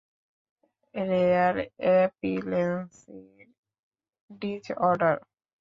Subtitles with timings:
[0.95, 1.55] Rare
[1.93, 3.19] epilepsy
[4.31, 5.17] disorder.